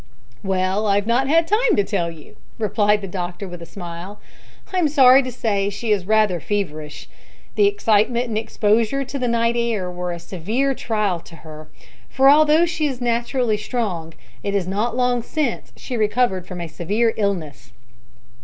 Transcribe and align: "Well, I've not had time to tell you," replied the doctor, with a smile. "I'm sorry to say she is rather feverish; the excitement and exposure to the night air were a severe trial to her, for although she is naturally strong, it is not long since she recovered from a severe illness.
"Well, 0.41 0.87
I've 0.87 1.05
not 1.05 1.27
had 1.27 1.45
time 1.45 1.75
to 1.75 1.83
tell 1.83 2.09
you," 2.09 2.35
replied 2.57 3.01
the 3.01 3.07
doctor, 3.07 3.47
with 3.47 3.61
a 3.61 3.67
smile. 3.67 4.19
"I'm 4.73 4.87
sorry 4.87 5.21
to 5.21 5.31
say 5.31 5.69
she 5.69 5.91
is 5.91 6.07
rather 6.07 6.39
feverish; 6.39 7.07
the 7.53 7.67
excitement 7.67 8.27
and 8.27 8.35
exposure 8.35 9.03
to 9.05 9.19
the 9.19 9.27
night 9.27 9.53
air 9.55 9.91
were 9.91 10.11
a 10.11 10.17
severe 10.17 10.73
trial 10.73 11.19
to 11.19 11.35
her, 11.45 11.67
for 12.09 12.31
although 12.31 12.65
she 12.65 12.87
is 12.87 12.99
naturally 12.99 13.57
strong, 13.57 14.15
it 14.41 14.55
is 14.55 14.67
not 14.67 14.97
long 14.97 15.21
since 15.21 15.71
she 15.75 15.95
recovered 15.95 16.47
from 16.47 16.61
a 16.61 16.67
severe 16.67 17.13
illness. 17.15 17.71